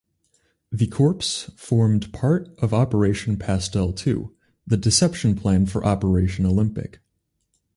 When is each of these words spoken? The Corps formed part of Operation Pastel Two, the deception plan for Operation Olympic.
The 0.71 0.87
Corps 0.87 1.51
formed 1.57 2.11
part 2.11 2.49
of 2.57 2.73
Operation 2.73 3.37
Pastel 3.37 3.93
Two, 3.93 4.35
the 4.65 4.75
deception 4.75 5.35
plan 5.35 5.67
for 5.67 5.85
Operation 5.85 6.43
Olympic. 6.43 7.01